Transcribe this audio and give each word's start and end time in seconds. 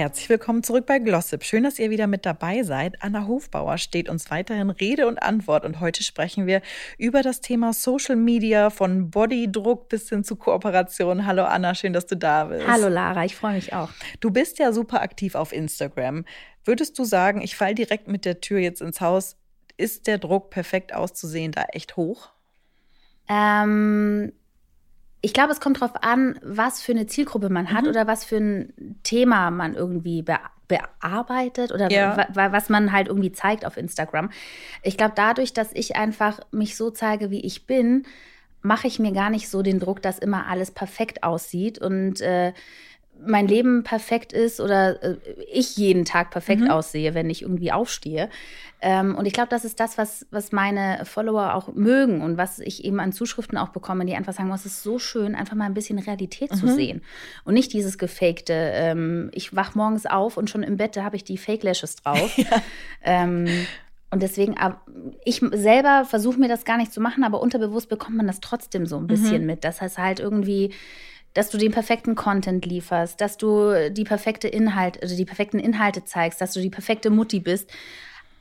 Herzlich 0.00 0.30
willkommen 0.30 0.62
zurück 0.62 0.86
bei 0.86 0.98
Glossip. 0.98 1.44
Schön, 1.44 1.62
dass 1.62 1.78
ihr 1.78 1.90
wieder 1.90 2.06
mit 2.06 2.24
dabei 2.24 2.62
seid. 2.62 3.02
Anna 3.02 3.26
Hofbauer 3.26 3.76
steht 3.76 4.08
uns 4.08 4.30
weiterhin 4.30 4.70
Rede 4.70 5.06
und 5.06 5.22
Antwort 5.22 5.62
und 5.66 5.78
heute 5.80 6.02
sprechen 6.02 6.46
wir 6.46 6.62
über 6.96 7.20
das 7.20 7.42
Thema 7.42 7.74
Social 7.74 8.16
Media 8.16 8.70
von 8.70 9.10
Bodydruck 9.10 9.90
bis 9.90 10.08
hin 10.08 10.24
zu 10.24 10.36
Kooperation. 10.36 11.26
Hallo 11.26 11.44
Anna, 11.44 11.74
schön, 11.74 11.92
dass 11.92 12.06
du 12.06 12.16
da 12.16 12.44
bist. 12.44 12.66
Hallo 12.66 12.88
Lara, 12.88 13.26
ich 13.26 13.36
freue 13.36 13.52
mich 13.52 13.74
auch. 13.74 13.90
Du 14.20 14.30
bist 14.30 14.58
ja 14.58 14.72
super 14.72 15.02
aktiv 15.02 15.34
auf 15.34 15.52
Instagram. 15.52 16.24
Würdest 16.64 16.98
du 16.98 17.04
sagen, 17.04 17.42
ich 17.42 17.54
falle 17.54 17.74
direkt 17.74 18.08
mit 18.08 18.24
der 18.24 18.40
Tür 18.40 18.58
jetzt 18.58 18.80
ins 18.80 19.02
Haus? 19.02 19.36
Ist 19.76 20.06
der 20.06 20.16
Druck 20.16 20.48
perfekt 20.48 20.94
auszusehen 20.94 21.52
da 21.52 21.64
echt 21.74 21.98
hoch? 21.98 22.30
Ähm, 23.28 24.32
ich 25.22 25.32
glaube, 25.32 25.52
es 25.52 25.60
kommt 25.60 25.80
darauf 25.80 26.02
an, 26.02 26.38
was 26.42 26.80
für 26.80 26.92
eine 26.92 27.06
Zielgruppe 27.06 27.50
man 27.50 27.72
hat 27.72 27.84
mhm. 27.84 27.90
oder 27.90 28.06
was 28.06 28.24
für 28.24 28.36
ein 28.38 28.96
Thema 29.02 29.50
man 29.50 29.74
irgendwie 29.74 30.22
be 30.22 30.38
bearbeitet 30.68 31.72
oder 31.72 31.90
ja. 31.90 32.28
was 32.32 32.68
man 32.68 32.92
halt 32.92 33.08
irgendwie 33.08 33.32
zeigt 33.32 33.66
auf 33.66 33.76
Instagram. 33.76 34.30
Ich 34.84 34.96
glaube, 34.96 35.14
dadurch, 35.16 35.52
dass 35.52 35.72
ich 35.72 35.96
einfach 35.96 36.38
mich 36.52 36.76
so 36.76 36.90
zeige, 36.90 37.32
wie 37.32 37.40
ich 37.40 37.66
bin, 37.66 38.04
mache 38.62 38.86
ich 38.86 39.00
mir 39.00 39.10
gar 39.10 39.30
nicht 39.30 39.48
so 39.48 39.62
den 39.62 39.80
Druck, 39.80 40.00
dass 40.00 40.20
immer 40.20 40.46
alles 40.46 40.70
perfekt 40.70 41.24
aussieht 41.24 41.80
und 41.80 42.20
äh, 42.20 42.52
mein 43.24 43.48
Leben 43.48 43.82
perfekt 43.82 44.32
ist 44.32 44.60
oder 44.60 45.02
äh, 45.02 45.16
ich 45.52 45.76
jeden 45.76 46.04
Tag 46.04 46.30
perfekt 46.30 46.62
mhm. 46.62 46.70
aussehe, 46.70 47.14
wenn 47.14 47.30
ich 47.30 47.42
irgendwie 47.42 47.72
aufstehe. 47.72 48.28
Ähm, 48.82 49.14
und 49.14 49.26
ich 49.26 49.32
glaube, 49.32 49.50
das 49.50 49.64
ist 49.64 49.78
das, 49.78 49.98
was, 49.98 50.26
was 50.30 50.52
meine 50.52 51.04
Follower 51.04 51.54
auch 51.54 51.72
mögen 51.74 52.22
und 52.22 52.38
was 52.38 52.58
ich 52.58 52.84
eben 52.84 52.98
an 52.98 53.12
Zuschriften 53.12 53.58
auch 53.58 53.68
bekomme, 53.68 54.06
die 54.06 54.14
einfach 54.14 54.32
sagen, 54.32 54.50
es 54.52 54.64
ist 54.64 54.82
so 54.82 54.98
schön, 54.98 55.34
einfach 55.34 55.54
mal 55.54 55.66
ein 55.66 55.74
bisschen 55.74 55.98
Realität 55.98 56.50
mhm. 56.52 56.56
zu 56.56 56.68
sehen. 56.68 57.02
Und 57.44 57.54
nicht 57.54 57.72
dieses 57.72 57.98
gefakte, 57.98 58.54
ähm, 58.54 59.30
ich 59.32 59.54
wach 59.54 59.74
morgens 59.74 60.06
auf 60.06 60.36
und 60.36 60.48
schon 60.48 60.62
im 60.62 60.78
Bett 60.78 60.96
habe 60.96 61.16
ich 61.16 61.24
die 61.24 61.36
Fake 61.38 61.62
Lashes 61.62 61.96
drauf. 61.96 62.36
ja. 62.38 62.46
ähm, 63.02 63.46
und 64.10 64.22
deswegen, 64.22 64.56
ich 65.24 65.40
selber 65.52 66.04
versuche 66.04 66.40
mir 66.40 66.48
das 66.48 66.64
gar 66.64 66.78
nicht 66.78 66.92
zu 66.92 67.00
machen, 67.00 67.22
aber 67.22 67.40
unterbewusst 67.40 67.88
bekommt 67.88 68.16
man 68.16 68.26
das 68.26 68.40
trotzdem 68.40 68.86
so 68.86 68.96
ein 68.96 69.06
bisschen 69.06 69.42
mhm. 69.42 69.46
mit. 69.46 69.64
Das 69.64 69.80
heißt 69.80 69.98
halt 69.98 70.18
irgendwie, 70.20 70.72
dass 71.34 71.50
du 71.50 71.58
den 71.58 71.70
perfekten 71.70 72.14
Content 72.14 72.66
lieferst, 72.66 73.20
dass 73.20 73.36
du 73.36 73.90
die 73.90 74.04
perfekte 74.04 74.48
Inhalt, 74.48 75.00
also 75.02 75.16
die 75.16 75.24
perfekten 75.24 75.58
Inhalte 75.58 76.04
zeigst, 76.04 76.40
dass 76.40 76.52
du 76.52 76.60
die 76.60 76.70
perfekte 76.70 77.10
Mutti 77.10 77.40
bist. 77.40 77.70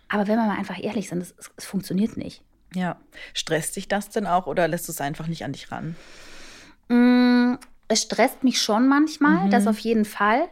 Aber 0.07 0.27
wenn 0.27 0.37
wir 0.37 0.45
mal 0.45 0.57
einfach 0.57 0.81
ehrlich 0.81 1.09
sind, 1.09 1.21
es, 1.21 1.35
funktioniert 1.59 2.17
nicht. 2.17 2.41
Ja. 2.73 2.97
Stresst 3.33 3.75
dich 3.75 3.87
das 3.87 4.09
denn 4.09 4.25
auch 4.25 4.47
oder 4.47 4.67
lässt 4.67 4.87
du 4.87 4.91
es 4.91 5.01
einfach 5.01 5.27
nicht 5.27 5.43
an 5.43 5.53
dich 5.53 5.71
ran? 5.71 5.95
Mm, 6.87 7.57
es 7.87 8.03
stresst 8.03 8.43
mich 8.43 8.61
schon 8.61 8.87
manchmal, 8.87 9.45
mhm. 9.45 9.51
das 9.51 9.67
auf 9.67 9.79
jeden 9.79 10.05
Fall. 10.05 10.47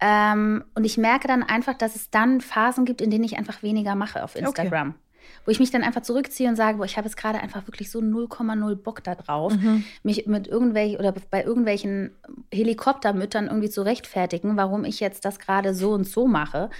Ähm, 0.00 0.64
und 0.74 0.84
ich 0.84 0.98
merke 0.98 1.28
dann 1.28 1.42
einfach, 1.42 1.74
dass 1.74 1.96
es 1.96 2.10
dann 2.10 2.40
Phasen 2.40 2.84
gibt, 2.84 3.00
in 3.00 3.10
denen 3.10 3.24
ich 3.24 3.38
einfach 3.38 3.62
weniger 3.62 3.94
mache 3.94 4.22
auf 4.24 4.36
Instagram. 4.36 4.90
Okay 4.90 5.01
wo 5.44 5.50
ich 5.50 5.60
mich 5.60 5.70
dann 5.70 5.82
einfach 5.82 6.02
zurückziehe 6.02 6.48
und 6.48 6.56
sage, 6.56 6.78
boah, 6.78 6.84
ich 6.84 6.96
habe 6.96 7.06
jetzt 7.06 7.16
gerade 7.16 7.40
einfach 7.40 7.66
wirklich 7.66 7.90
so 7.90 8.00
0,0 8.00 8.74
Bock 8.76 9.02
da 9.02 9.14
drauf, 9.14 9.54
mhm. 9.54 9.84
mich 10.02 10.26
mit 10.26 10.46
irgendwelchen 10.46 10.98
oder 10.98 11.12
bei 11.30 11.42
irgendwelchen 11.42 12.12
Helikoptermüttern 12.52 13.46
irgendwie 13.46 13.70
zu 13.70 13.82
rechtfertigen, 13.82 14.56
warum 14.56 14.84
ich 14.84 15.00
jetzt 15.00 15.24
das 15.24 15.38
gerade 15.38 15.74
so 15.74 15.92
und 15.92 16.04
so 16.04 16.26
mache. 16.26 16.70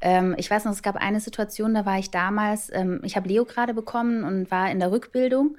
Ähm, 0.00 0.34
ich 0.38 0.50
weiß 0.50 0.64
noch, 0.64 0.72
es 0.72 0.82
gab 0.82 0.96
eine 0.96 1.20
Situation, 1.20 1.74
da 1.74 1.86
war 1.86 1.98
ich 1.98 2.10
damals, 2.10 2.70
ähm, 2.72 3.00
ich 3.02 3.16
habe 3.16 3.28
Leo 3.28 3.44
gerade 3.44 3.74
bekommen 3.74 4.24
und 4.24 4.50
war 4.50 4.70
in 4.70 4.78
der 4.78 4.92
Rückbildung 4.92 5.56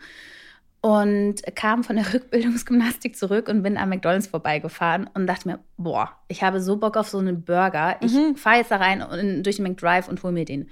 und 0.81 1.35
kam 1.55 1.83
von 1.83 1.95
der 1.95 2.13
Rückbildungsgymnastik 2.13 3.15
zurück 3.15 3.47
und 3.49 3.63
bin 3.63 3.77
am 3.77 3.89
McDonalds 3.89 4.27
vorbeigefahren 4.27 5.09
und 5.13 5.27
dachte 5.27 5.47
mir, 5.47 5.59
boah, 5.77 6.11
ich 6.27 6.43
habe 6.43 6.61
so 6.61 6.77
Bock 6.77 6.97
auf 6.97 7.09
so 7.09 7.17
einen 7.17 7.43
Burger. 7.43 7.97
Ich 8.01 8.13
mhm. 8.13 8.35
fahre 8.35 8.57
jetzt 8.57 8.71
da 8.71 8.77
rein 8.77 9.01
und, 9.01 9.43
durch 9.43 9.57
den 9.57 9.63
McDrive 9.63 10.07
und 10.07 10.21
hole 10.23 10.33
mir 10.33 10.45
den. 10.45 10.69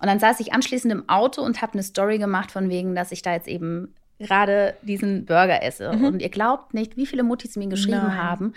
Und 0.00 0.08
dann 0.08 0.18
saß 0.18 0.40
ich 0.40 0.52
anschließend 0.52 0.92
im 0.92 1.08
Auto 1.08 1.42
und 1.42 1.62
habe 1.62 1.74
eine 1.74 1.82
Story 1.82 2.18
gemacht 2.18 2.50
von 2.50 2.68
wegen, 2.68 2.94
dass 2.94 3.12
ich 3.12 3.22
da 3.22 3.32
jetzt 3.32 3.48
eben 3.48 3.94
gerade 4.18 4.74
diesen 4.82 5.26
Burger 5.26 5.62
esse. 5.62 5.92
Mhm. 5.92 6.04
Und 6.04 6.22
ihr 6.22 6.28
glaubt 6.28 6.74
nicht, 6.74 6.96
wie 6.96 7.06
viele 7.06 7.22
Muttis 7.22 7.56
mir 7.56 7.68
geschrieben 7.68 7.98
Nein. 7.98 8.22
haben, 8.22 8.54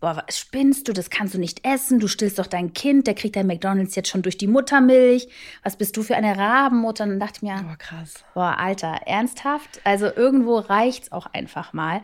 boah, 0.00 0.22
was 0.24 0.38
spinnst 0.38 0.88
du, 0.88 0.92
das 0.92 1.10
kannst 1.10 1.34
du 1.34 1.38
nicht 1.38 1.66
essen, 1.66 1.98
du 1.98 2.08
stillst 2.08 2.38
doch 2.38 2.46
dein 2.46 2.72
Kind, 2.72 3.06
der 3.06 3.14
kriegt 3.14 3.36
dein 3.36 3.46
McDonalds 3.46 3.94
jetzt 3.96 4.08
schon 4.08 4.22
durch 4.22 4.38
die 4.38 4.46
Muttermilch. 4.46 5.28
Was 5.64 5.76
bist 5.76 5.96
du 5.96 6.02
für 6.02 6.16
eine 6.16 6.36
Rabenmutter? 6.36 7.04
Und 7.04 7.10
dann 7.10 7.20
dachte 7.20 7.38
ich 7.38 7.42
mir, 7.42 7.56
oh, 7.60 7.74
krass. 7.78 8.24
boah, 8.34 8.56
Alter, 8.58 9.00
ernsthaft? 9.06 9.80
Also 9.84 10.06
irgendwo 10.06 10.58
reicht's 10.58 11.10
auch 11.12 11.26
einfach 11.26 11.72
mal. 11.72 12.02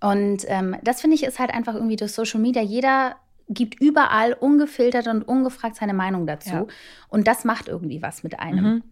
Und 0.00 0.44
ähm, 0.48 0.76
das 0.82 1.00
finde 1.00 1.16
ich 1.16 1.24
ist 1.24 1.38
halt 1.38 1.52
einfach 1.52 1.74
irgendwie 1.74 1.96
durch 1.96 2.12
Social 2.12 2.40
Media. 2.40 2.62
Jeder 2.62 3.16
gibt 3.48 3.80
überall 3.80 4.34
ungefiltert 4.34 5.06
und 5.06 5.22
ungefragt 5.22 5.76
seine 5.76 5.94
Meinung 5.94 6.26
dazu. 6.26 6.50
Ja. 6.50 6.66
Und 7.08 7.26
das 7.26 7.44
macht 7.44 7.68
irgendwie 7.68 8.02
was 8.02 8.22
mit 8.22 8.38
einem. 8.38 8.64
Mhm. 8.64 8.82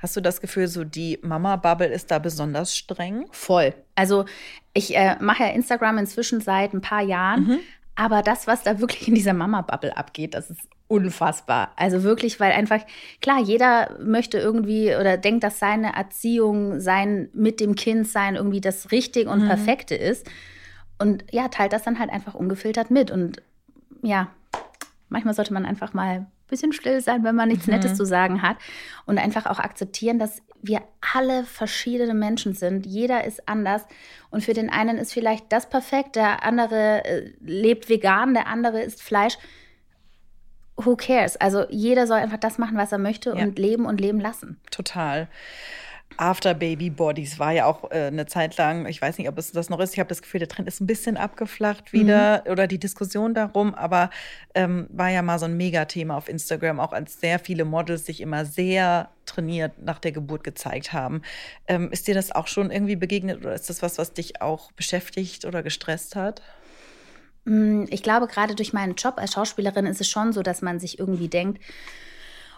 Hast 0.00 0.16
du 0.16 0.20
das 0.20 0.40
Gefühl, 0.40 0.68
so 0.68 0.84
die 0.84 1.18
Mama-Bubble 1.22 1.88
ist 1.88 2.10
da 2.10 2.18
besonders 2.18 2.76
streng? 2.76 3.26
Voll. 3.30 3.74
Also 3.94 4.24
ich 4.74 4.96
äh, 4.96 5.16
mache 5.20 5.44
ja 5.44 5.50
Instagram 5.50 5.98
inzwischen 5.98 6.40
seit 6.40 6.74
ein 6.74 6.80
paar 6.80 7.02
Jahren, 7.02 7.44
mhm. 7.44 7.58
aber 7.94 8.22
das, 8.22 8.46
was 8.46 8.62
da 8.62 8.80
wirklich 8.80 9.08
in 9.08 9.14
dieser 9.14 9.32
Mama-Bubble 9.32 9.96
abgeht, 9.96 10.34
das 10.34 10.50
ist 10.50 10.68
unfassbar. 10.88 11.72
Also 11.76 12.02
wirklich, 12.02 12.38
weil 12.38 12.52
einfach, 12.52 12.80
klar, 13.20 13.40
jeder 13.40 13.96
möchte 14.00 14.38
irgendwie 14.38 14.94
oder 14.94 15.16
denkt, 15.16 15.42
dass 15.42 15.58
seine 15.58 15.94
Erziehung, 15.96 16.80
sein 16.80 17.28
mit 17.32 17.60
dem 17.60 17.74
Kind 17.74 18.06
sein 18.06 18.36
irgendwie 18.36 18.60
das 18.60 18.92
Richtige 18.92 19.30
und 19.30 19.42
mhm. 19.42 19.48
Perfekte 19.48 19.94
ist. 19.94 20.28
Und 20.98 21.24
ja, 21.30 21.48
teilt 21.48 21.72
das 21.72 21.82
dann 21.82 21.98
halt 21.98 22.10
einfach 22.10 22.34
ungefiltert 22.34 22.90
mit. 22.90 23.10
Und 23.10 23.42
ja, 24.02 24.28
manchmal 25.08 25.34
sollte 25.34 25.52
man 25.52 25.66
einfach 25.66 25.92
mal 25.92 26.26
bisschen 26.46 26.72
still 26.72 27.00
sein, 27.00 27.24
wenn 27.24 27.34
man 27.34 27.48
nichts 27.48 27.66
mhm. 27.66 27.74
Nettes 27.74 27.94
zu 27.94 28.04
sagen 28.04 28.42
hat 28.42 28.56
und 29.04 29.18
einfach 29.18 29.46
auch 29.46 29.58
akzeptieren, 29.58 30.18
dass 30.18 30.42
wir 30.62 30.82
alle 31.14 31.44
verschiedene 31.44 32.14
Menschen 32.14 32.54
sind. 32.54 32.86
Jeder 32.86 33.24
ist 33.24 33.48
anders 33.48 33.82
und 34.30 34.42
für 34.42 34.52
den 34.52 34.70
einen 34.70 34.98
ist 34.98 35.12
vielleicht 35.12 35.52
das 35.52 35.68
perfekt, 35.68 36.16
der 36.16 36.44
andere 36.44 37.04
äh, 37.04 37.32
lebt 37.40 37.88
vegan, 37.88 38.34
der 38.34 38.46
andere 38.46 38.82
isst 38.82 39.02
Fleisch. 39.02 39.38
Who 40.76 40.96
cares? 40.96 41.36
Also 41.36 41.64
jeder 41.70 42.06
soll 42.06 42.18
einfach 42.18 42.38
das 42.38 42.58
machen, 42.58 42.76
was 42.76 42.92
er 42.92 42.98
möchte 42.98 43.30
ja. 43.30 43.42
und 43.44 43.58
leben 43.58 43.86
und 43.86 44.00
leben 44.00 44.20
lassen. 44.20 44.60
Total. 44.70 45.28
After 46.18 46.54
Baby 46.54 46.90
Bodies 46.90 47.38
war 47.38 47.52
ja 47.52 47.66
auch 47.66 47.90
äh, 47.90 48.06
eine 48.06 48.26
Zeit 48.26 48.56
lang, 48.56 48.86
ich 48.86 49.00
weiß 49.00 49.18
nicht, 49.18 49.28
ob 49.28 49.38
es 49.38 49.52
das 49.52 49.68
noch 49.68 49.80
ist, 49.80 49.92
ich 49.92 49.98
habe 49.98 50.08
das 50.08 50.22
Gefühl, 50.22 50.38
der 50.38 50.48
Trend 50.48 50.68
ist 50.68 50.80
ein 50.80 50.86
bisschen 50.86 51.16
abgeflacht 51.16 51.92
wieder 51.92 52.42
mhm. 52.44 52.52
oder 52.52 52.66
die 52.66 52.78
Diskussion 52.78 53.34
darum, 53.34 53.74
aber 53.74 54.10
ähm, 54.54 54.86
war 54.90 55.10
ja 55.10 55.22
mal 55.22 55.38
so 55.38 55.44
ein 55.44 55.56
Megathema 55.56 56.16
auf 56.16 56.28
Instagram, 56.28 56.80
auch 56.80 56.92
als 56.92 57.20
sehr 57.20 57.38
viele 57.38 57.64
Models 57.64 58.06
sich 58.06 58.20
immer 58.20 58.44
sehr 58.44 59.10
trainiert 59.26 59.82
nach 59.82 59.98
der 59.98 60.12
Geburt 60.12 60.44
gezeigt 60.44 60.92
haben. 60.92 61.22
Ähm, 61.66 61.90
ist 61.90 62.08
dir 62.08 62.14
das 62.14 62.32
auch 62.32 62.46
schon 62.46 62.70
irgendwie 62.70 62.96
begegnet 62.96 63.38
oder 63.38 63.54
ist 63.54 63.68
das 63.68 63.82
was, 63.82 63.98
was 63.98 64.12
dich 64.12 64.40
auch 64.40 64.72
beschäftigt 64.72 65.44
oder 65.44 65.62
gestresst 65.62 66.16
hat? 66.16 66.42
Mm, 67.44 67.84
ich 67.88 68.02
glaube, 68.02 68.26
gerade 68.26 68.54
durch 68.54 68.72
meinen 68.72 68.94
Job 68.94 69.14
als 69.18 69.32
Schauspielerin 69.32 69.86
ist 69.86 70.00
es 70.00 70.08
schon 70.08 70.32
so, 70.32 70.42
dass 70.42 70.62
man 70.62 70.80
sich 70.80 70.98
irgendwie 70.98 71.28
denkt, 71.28 71.62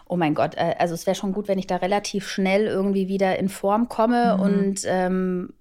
oh 0.09 0.17
mein 0.17 0.33
Gott, 0.33 0.55
äh, 0.55 0.75
also 0.77 0.93
es 0.93 1.05
wäre 1.05 1.15
schon 1.15 1.31
gut, 1.31 1.47
wenn 1.47 1.59
ich 1.59 1.67
da 1.67 1.77
relativ 1.77 2.27
schnell 2.27 2.65
irgendwie 2.65 3.07
wieder 3.07 3.39
in 3.39 3.47
Form 3.47 3.87
komme 3.87 4.35
mhm. 4.35 4.41
und 4.41 4.81
ähm, 4.85 5.53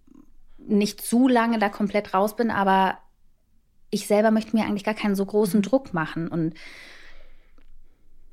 nicht 0.56 1.00
zu 1.00 1.28
lange 1.28 1.58
da 1.58 1.68
komplett 1.68 2.12
raus 2.14 2.34
bin, 2.34 2.50
aber 2.50 2.98
ich 3.90 4.06
selber 4.06 4.30
möchte 4.30 4.56
mir 4.56 4.64
eigentlich 4.64 4.84
gar 4.84 4.94
keinen 4.94 5.14
so 5.14 5.24
großen 5.24 5.62
Druck 5.62 5.94
machen 5.94 6.28
und 6.28 6.54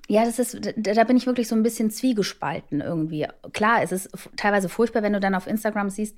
ja, 0.08 0.24
das 0.24 0.38
ist, 0.38 0.74
da 0.78 1.04
bin 1.04 1.18
ich 1.18 1.26
wirklich 1.26 1.48
so 1.48 1.56
ein 1.56 1.64
bisschen 1.64 1.90
zwiegespalten 1.90 2.80
irgendwie. 2.80 3.26
Klar, 3.54 3.82
es 3.82 3.92
ist 3.92 4.12
teilweise 4.36 4.70
furchtbar, 4.70 5.02
wenn 5.02 5.14
du 5.14 5.20
dann 5.20 5.34
auf 5.34 5.48
Instagram 5.48 5.90
siehst, 5.90 6.16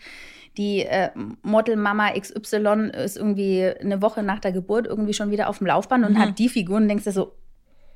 die 0.57 0.81
äh, 0.81 1.09
Modelmama 1.41 2.11
XY 2.11 2.91
ist 2.93 3.15
irgendwie 3.15 3.63
eine 3.63 4.01
Woche 4.01 4.23
nach 4.23 4.39
der 4.39 4.51
Geburt 4.51 4.87
irgendwie 4.87 5.13
schon 5.13 5.31
wieder 5.31 5.47
auf 5.47 5.59
dem 5.59 5.67
Laufband 5.67 6.05
und 6.05 6.13
mhm. 6.15 6.19
hat 6.19 6.37
die 6.37 6.49
Figuren, 6.49 6.89
denkst 6.89 7.05
du 7.05 7.11
so, 7.13 7.31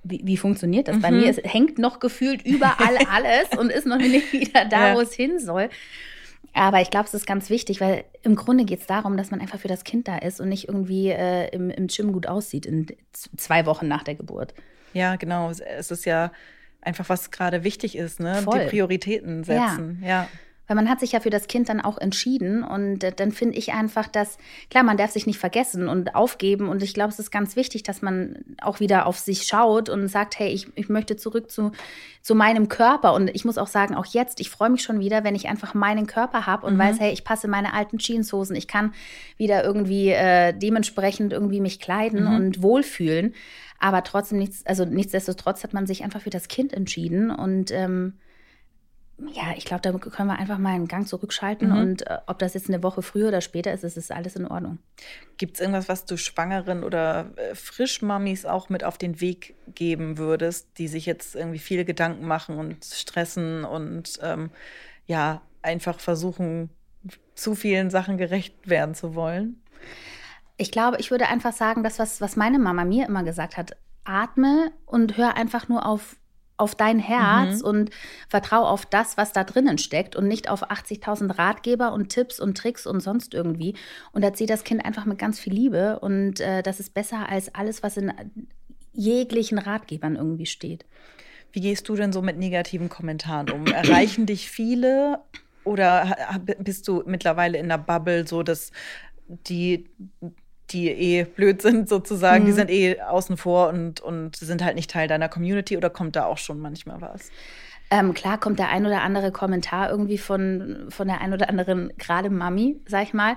wie, 0.04 0.22
wie 0.24 0.38
funktioniert 0.38 0.88
das? 0.88 0.98
Mhm. 0.98 1.02
Bei 1.02 1.12
mir 1.12 1.30
ist, 1.30 1.42
hängt 1.44 1.78
noch 1.78 2.00
gefühlt 2.00 2.42
überall 2.44 2.98
alles 3.12 3.50
und 3.58 3.72
ist 3.72 3.86
noch 3.86 3.98
nicht 3.98 4.32
wieder 4.34 4.66
da, 4.66 4.90
ja. 4.90 4.96
wo 4.96 5.02
es 5.02 5.14
hin 5.14 5.40
soll. 5.40 5.70
Aber 6.54 6.82
ich 6.82 6.90
glaube, 6.90 7.06
es 7.06 7.14
ist 7.14 7.26
ganz 7.26 7.50
wichtig, 7.50 7.80
weil 7.80 8.04
im 8.24 8.36
Grunde 8.36 8.66
geht 8.66 8.82
es 8.82 8.88
darum, 8.88 9.16
dass 9.16 9.32
man 9.32 9.40
einfach 9.40 9.60
für 9.60 9.70
das 9.70 9.84
Kind 9.84 10.08
da 10.08 10.18
ist 10.18 10.42
und 10.42 10.50
nicht 10.50 10.68
irgendwie 10.68 11.10
äh, 11.10 11.48
im, 11.50 11.70
im 11.70 11.88
Gym 11.88 12.12
gut 12.12 12.28
aussieht 12.28 12.66
in 12.66 12.88
zwei 13.38 13.66
Wochen 13.66 13.88
nach 13.88 14.04
der 14.04 14.16
Geburt. 14.16 14.54
Ja, 14.94 15.16
genau. 15.16 15.50
Es 15.50 15.92
ist 15.92 16.06
ja 16.06 16.32
einfach, 16.82 17.08
was 17.08 17.32
gerade 17.32 17.64
wichtig 17.64 17.96
ist, 17.96 18.20
ne? 18.20 18.42
Voll. 18.44 18.60
Die 18.60 18.70
Prioritäten 18.70 19.44
setzen. 19.44 20.00
Ja. 20.02 20.08
ja. 20.08 20.28
Weil 20.68 20.76
man 20.76 20.90
hat 20.90 21.00
sich 21.00 21.12
ja 21.12 21.20
für 21.20 21.30
das 21.30 21.48
Kind 21.48 21.70
dann 21.70 21.82
auch 21.82 21.98
entschieden. 21.98 22.64
Und 22.64 23.04
äh, 23.04 23.12
dann 23.12 23.32
finde 23.32 23.58
ich 23.58 23.74
einfach, 23.74 24.08
dass, 24.08 24.38
klar, 24.70 24.84
man 24.84 24.98
darf 24.98 25.12
sich 25.12 25.28
nicht 25.28 25.40
vergessen 25.40 25.90
und 25.90 26.16
aufgeben. 26.16 26.70
Und 26.70 26.82
ich 26.82 26.94
glaube, 26.94 27.10
es 27.10 27.20
ist 27.20 27.32
ganz 27.32 27.56
wichtig, 27.56 27.84
dass 27.84 28.02
man 28.02 28.38
auch 28.62 28.80
wieder 28.80 29.06
auf 29.06 29.20
sich 29.20 29.44
schaut 29.44 29.90
und 29.90 30.08
sagt, 30.08 30.40
hey, 30.40 30.50
ich, 30.50 30.68
ich 30.76 30.88
möchte 30.88 31.18
zurück 31.18 31.52
zu, 31.52 31.72
zu 32.22 32.36
meinem 32.36 32.70
Körper. 32.70 33.14
Und 33.14 33.30
ich 33.34 33.44
muss 33.44 33.58
auch 33.58 33.68
sagen, 33.68 33.96
auch 33.96 34.06
jetzt, 34.06 34.40
ich 34.40 34.50
freue 34.50 34.70
mich 34.70 34.84
schon 34.84 35.00
wieder, 35.00 35.24
wenn 35.24 35.36
ich 35.36 35.50
einfach 35.50 35.74
meinen 35.74 36.08
Körper 36.08 36.46
habe 36.46 36.66
und 36.66 36.76
mhm. 36.76 36.80
weiß, 36.80 37.00
hey, 37.00 37.12
ich 37.12 37.24
passe 37.24 37.48
meine 37.48 37.74
alten 37.74 37.98
Jeanshosen. 37.98 38.56
Ich 38.56 38.68
kann 38.68 38.94
wieder 39.38 39.64
irgendwie 39.64 40.10
äh, 40.10 40.54
dementsprechend 40.54 41.34
irgendwie 41.34 41.60
mich 41.60 41.80
kleiden 41.80 42.26
mhm. 42.26 42.36
und 42.36 42.62
wohlfühlen. 42.62 43.34
Aber 43.82 44.04
trotzdem 44.04 44.38
nichts, 44.38 44.66
also 44.66 44.86
nichtsdestotrotz 44.86 45.64
hat 45.64 45.74
man 45.74 45.88
sich 45.88 46.04
einfach 46.04 46.22
für 46.22 46.30
das 46.30 46.48
Kind 46.48 46.72
entschieden 46.72 47.32
und 47.32 47.72
ähm, 47.72 48.14
ja, 49.34 49.54
ich 49.56 49.66
glaube, 49.66 49.82
da 49.82 49.92
können 49.92 50.30
wir 50.30 50.40
einfach 50.40 50.58
mal 50.58 50.74
einen 50.74 50.88
Gang 50.88 51.08
zurückschalten 51.08 51.70
mhm. 51.70 51.78
und 51.78 52.08
äh, 52.08 52.18
ob 52.28 52.40
das 52.40 52.54
jetzt 52.54 52.70
eine 52.70 52.82
Woche 52.84 53.02
früher 53.02 53.28
oder 53.28 53.42
später 53.42 53.72
ist, 53.74 53.84
ist, 53.84 53.98
ist 53.98 54.12
alles 54.12 54.36
in 54.36 54.48
Ordnung. 54.48 54.80
Gibt 55.38 55.56
es 55.56 55.62
irgendwas, 55.62 55.90
was 55.90 56.06
du 56.06 56.18
Schwangeren 56.18 56.84
oder 56.84 57.32
äh, 57.36 57.56
Frischmammis 57.56 58.46
auch 58.46 58.70
mit 58.70 58.84
auf 58.84 58.98
den 58.98 59.22
Weg 59.22 59.56
geben 59.74 60.18
würdest, 60.18 60.78
die 60.78 60.88
sich 60.88 61.06
jetzt 61.06 61.36
irgendwie 61.36 61.60
viele 61.60 61.86
Gedanken 61.86 62.26
machen 62.26 62.58
und 62.58 62.84
stressen 62.84 63.64
und 63.64 64.20
ähm, 64.22 64.50
ja, 65.06 65.42
einfach 65.62 66.00
versuchen, 66.00 66.70
zu 67.36 67.56
vielen 67.56 67.90
Sachen 67.90 68.18
gerecht 68.18 68.70
werden 68.70 68.96
zu 68.96 69.16
wollen? 69.16 69.62
Ich 70.58 70.72
glaube, 70.72 70.98
ich 71.00 71.12
würde 71.12 71.28
einfach 71.28 71.54
sagen, 71.54 71.84
das, 71.84 72.00
was, 72.00 72.22
was 72.22 72.36
meine 72.36 72.60
Mama 72.60 72.86
mir 72.86 73.08
immer 73.08 73.24
gesagt 73.24 73.58
hat, 73.58 73.76
atme 74.04 74.72
und 74.86 75.18
hör 75.18 75.36
einfach 75.36 75.68
nur 75.68 75.86
auf 75.86 76.18
auf 76.62 76.76
dein 76.76 77.00
Herz 77.00 77.62
mhm. 77.62 77.68
und 77.68 77.90
vertrau 78.30 78.64
auf 78.64 78.86
das, 78.86 79.18
was 79.18 79.34
da 79.34 79.44
drinnen 79.44 79.80
steckt 79.80 80.16
und 80.16 80.28
nicht 80.28 80.48
auf 80.48 80.70
80.000 80.70 81.38
Ratgeber 81.38 81.92
und 81.92 82.10
Tipps 82.10 82.40
und 82.40 82.56
Tricks 82.56 82.86
und 82.86 83.02
sonst 83.02 83.34
irgendwie. 83.34 83.74
Und 84.12 84.24
erzieh 84.24 84.46
das 84.46 84.64
Kind 84.64 84.86
einfach 84.86 85.06
mit 85.06 85.18
ganz 85.18 85.40
viel 85.40 85.54
Liebe 85.54 86.00
und 86.00 86.40
äh, 86.40 86.62
das 86.62 86.80
ist 86.80 86.94
besser 86.94 87.28
als 87.28 87.54
alles, 87.56 87.82
was 87.82 87.98
in 87.98 88.14
jeglichen 88.94 89.58
Ratgebern 89.58 90.16
irgendwie 90.16 90.46
steht. 90.46 90.86
Wie 91.52 91.62
gehst 91.62 91.90
du 91.90 91.96
denn 91.96 92.14
so 92.14 92.22
mit 92.22 92.38
negativen 92.38 92.90
Kommentaren 92.90 93.50
um? 93.50 93.66
Erreichen 93.66 94.28
dich 94.28 94.50
viele 94.50 95.20
oder 95.64 96.16
bist 96.60 96.88
du 96.88 97.04
mittlerweile 97.06 97.58
in 97.58 97.70
der 97.70 97.80
Bubble 97.80 98.28
so, 98.28 98.44
dass 98.44 98.72
die 99.28 99.90
die 100.74 100.90
eh 100.90 101.24
blöd 101.24 101.62
sind 101.62 101.90
sozusagen, 101.90 102.44
mhm. 102.44 102.48
die 102.48 102.54
sind 102.54 102.70
eh 102.70 103.02
außen 103.02 103.38
vor 103.38 103.70
und, 103.70 104.02
und 104.02 104.36
sind 104.36 104.64
halt 104.64 104.76
nicht 104.76 104.90
Teil 104.90 105.08
deiner 105.08 105.30
Community 105.30 105.78
oder 105.78 105.90
kommt 105.90 106.16
da 106.16 106.26
auch 106.26 106.38
schon 106.38 106.60
manchmal 106.60 107.02
was? 107.02 107.32
Ähm, 107.94 108.14
klar 108.14 108.40
kommt 108.40 108.58
der 108.58 108.70
ein 108.70 108.86
oder 108.86 109.02
andere 109.02 109.34
Kommentar 109.34 109.90
irgendwie 109.90 110.18
von, 110.18 110.88
von 110.90 111.08
der 111.08 111.20
ein 111.20 111.34
oder 111.34 111.50
anderen, 111.50 111.92
gerade 111.98 112.30
Mami, 112.30 112.80
sag 112.88 113.04
ich 113.04 113.14
mal, 113.14 113.36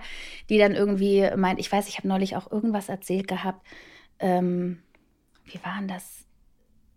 die 0.49 0.59
dann 0.59 0.77
irgendwie 0.77 1.29
meint, 1.37 1.59
ich 1.59 1.71
weiß, 1.71 1.89
ich 1.89 1.99
habe 1.99 2.07
neulich 2.07 2.37
auch 2.37 2.53
irgendwas 2.53 2.89
erzählt 2.89 3.27
gehabt. 3.27 3.67
Ähm, 4.21 4.81
wie 5.45 5.59
war 5.65 5.77
denn 5.79 5.89
das? 5.89 6.24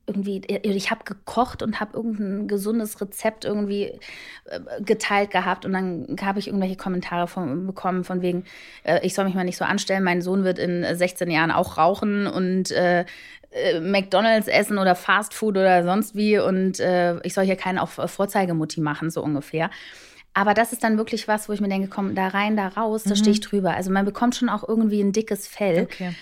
Irgendwie, 0.08 0.42
ich 0.64 0.90
habe 0.90 1.04
gekocht 1.04 1.62
und 1.62 1.82
habe 1.82 1.98
irgendein 1.98 2.48
gesundes 2.48 3.00
Rezept 3.02 3.44
irgendwie 3.44 4.00
äh, 4.46 4.82
geteilt 4.82 5.32
gehabt 5.32 5.66
und 5.66 5.74
dann 5.74 6.16
habe 6.22 6.40
ich 6.40 6.48
irgendwelche 6.48 6.78
Kommentare 6.78 7.28
von, 7.28 7.68
bekommen 7.68 8.06
von 8.06 8.22
wegen, 8.22 8.46
äh, 8.84 9.06
ich 9.06 9.14
soll 9.14 9.26
mich 9.26 9.36
mal 9.36 9.44
nicht 9.44 9.58
so 9.58 9.66
anstellen, 9.66 10.04
mein 10.04 10.22
Sohn 10.22 10.46
wird 10.46 10.60
in 10.60 10.86
16 10.96 11.30
Jahren 11.30 11.52
auch 11.52 11.78
rauchen 11.78 12.26
und 12.26 12.72
äh, 12.72 13.04
äh, 13.52 13.80
McDonalds 13.82 14.48
essen 14.48 14.78
oder 14.78 14.96
Fast 14.96 15.34
Food 15.34 15.58
oder 15.58 15.84
sonst 15.84 16.16
wie 16.16 16.40
und 16.40 16.80
äh, 16.80 17.20
ich 17.22 17.34
soll 17.34 17.46
hier 17.46 17.58
keinen 17.58 17.78
auf 17.78 17.92
Vorzeigemutti 17.92 18.80
machen, 18.80 19.10
so 19.10 19.22
ungefähr. 19.22 19.70
Aber 20.34 20.54
das 20.54 20.72
ist 20.72 20.84
dann 20.84 20.98
wirklich 20.98 21.28
was, 21.28 21.50
wo 21.50 21.54
ich 21.54 21.62
mir 21.62 21.68
denke, 21.68 21.88
komm, 21.88 22.14
da 22.14 22.28
rein, 22.28 22.56
da 22.56 22.68
raus, 22.68 23.04
da 23.04 23.12
mhm. 23.12 23.16
stehe 23.16 23.32
ich 23.32 23.42
drüber. 23.42 23.74
Also 23.74 23.92
man 23.92 24.06
bekommt 24.06 24.36
schon 24.36 24.50
auch 24.50 24.68
irgendwie 24.68 25.02
ein 25.02 25.12
dickes 25.12 25.48
Fell. 25.48 25.84
Okay. 25.84 26.14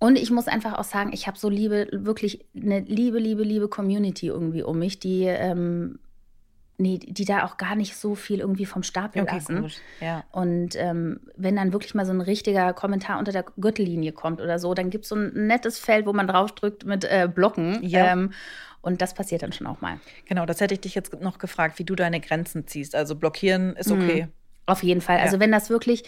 Und 0.00 0.16
ich 0.16 0.30
muss 0.30 0.48
einfach 0.48 0.78
auch 0.78 0.84
sagen, 0.84 1.10
ich 1.12 1.26
habe 1.26 1.38
so 1.38 1.50
liebe, 1.50 1.86
wirklich 1.92 2.46
eine 2.56 2.80
liebe, 2.80 3.18
liebe, 3.18 3.42
liebe 3.42 3.68
Community 3.68 4.28
irgendwie 4.28 4.62
um 4.62 4.78
mich, 4.78 4.98
die, 4.98 5.24
ähm, 5.24 5.98
nee, 6.78 6.98
die 6.98 7.26
da 7.26 7.44
auch 7.44 7.58
gar 7.58 7.76
nicht 7.76 7.94
so 7.94 8.14
viel 8.14 8.40
irgendwie 8.40 8.64
vom 8.64 8.82
Stapel 8.82 9.22
okay, 9.22 9.34
lassen. 9.34 9.60
Gut. 9.60 9.76
Ja. 10.00 10.24
Und 10.32 10.74
ähm, 10.76 11.20
wenn 11.36 11.54
dann 11.54 11.74
wirklich 11.74 11.94
mal 11.94 12.06
so 12.06 12.12
ein 12.12 12.22
richtiger 12.22 12.72
Kommentar 12.72 13.18
unter 13.18 13.30
der 13.30 13.44
Gürtellinie 13.58 14.12
kommt 14.12 14.40
oder 14.40 14.58
so, 14.58 14.72
dann 14.72 14.88
gibt 14.88 15.04
es 15.04 15.10
so 15.10 15.16
ein 15.16 15.46
nettes 15.46 15.78
Feld, 15.78 16.06
wo 16.06 16.14
man 16.14 16.26
draufdrückt 16.26 16.86
mit 16.86 17.04
äh, 17.04 17.28
Blocken. 17.32 17.78
Ja. 17.82 18.10
Ähm, 18.10 18.32
und 18.80 19.02
das 19.02 19.12
passiert 19.12 19.42
dann 19.42 19.52
schon 19.52 19.66
auch 19.66 19.82
mal. 19.82 20.00
Genau, 20.24 20.46
das 20.46 20.62
hätte 20.62 20.72
ich 20.72 20.80
dich 20.80 20.94
jetzt 20.94 21.20
noch 21.20 21.36
gefragt, 21.36 21.78
wie 21.78 21.84
du 21.84 21.94
deine 21.94 22.20
Grenzen 22.20 22.66
ziehst. 22.66 22.94
Also 22.94 23.16
blockieren 23.16 23.76
ist 23.76 23.90
mhm. 23.90 24.02
okay. 24.02 24.22
Mhm. 24.22 24.32
Auf 24.70 24.82
jeden 24.82 25.00
Fall. 25.00 25.18
Also 25.18 25.36
ja. 25.36 25.40
wenn 25.40 25.50
das 25.50 25.68
wirklich 25.68 26.04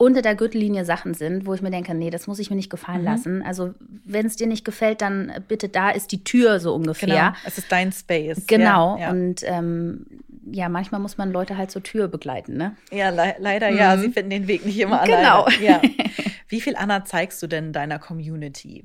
unter 0.00 0.22
der 0.22 0.34
Gürtellinie 0.34 0.86
Sachen 0.86 1.12
sind, 1.12 1.44
wo 1.44 1.52
ich 1.52 1.60
mir 1.60 1.70
denke, 1.70 1.92
nee, 1.94 2.08
das 2.08 2.26
muss 2.26 2.38
ich 2.38 2.48
mir 2.48 2.56
nicht 2.56 2.70
gefallen 2.70 3.00
mhm. 3.00 3.04
lassen. 3.04 3.42
Also 3.42 3.74
wenn 4.06 4.24
es 4.24 4.34
dir 4.34 4.46
nicht 4.46 4.64
gefällt, 4.64 5.02
dann 5.02 5.30
bitte 5.46 5.68
da 5.68 5.90
ist 5.90 6.10
die 6.10 6.24
Tür 6.24 6.58
so 6.58 6.74
ungefähr. 6.74 7.08
Genau, 7.08 7.32
es 7.44 7.58
ist 7.58 7.70
dein 7.70 7.92
Space. 7.92 8.46
Genau. 8.46 8.96
Ja, 8.96 9.02
ja. 9.02 9.10
Und 9.10 9.42
ähm, 9.44 10.06
ja, 10.50 10.70
manchmal 10.70 11.02
muss 11.02 11.18
man 11.18 11.30
Leute 11.30 11.58
halt 11.58 11.70
zur 11.70 11.82
Tür 11.82 12.08
begleiten, 12.08 12.56
ne? 12.56 12.76
Ja, 12.90 13.10
le 13.10 13.34
leider 13.40 13.70
mhm. 13.70 13.76
ja. 13.76 13.98
Sie 13.98 14.08
finden 14.08 14.30
den 14.30 14.48
Weg 14.48 14.64
nicht 14.64 14.80
immer 14.80 15.04
genau. 15.04 15.44
alleine. 15.44 15.58
Genau. 15.58 15.70
Ja. 15.70 15.82
Wie 16.48 16.62
viel 16.62 16.76
Anna 16.76 17.04
zeigst 17.04 17.42
du 17.42 17.46
denn 17.46 17.74
deiner 17.74 17.98
Community? 17.98 18.84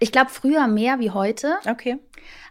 Ich 0.00 0.10
glaube 0.10 0.30
früher 0.30 0.66
mehr 0.66 0.98
wie 0.98 1.12
heute. 1.12 1.58
Okay. 1.70 1.96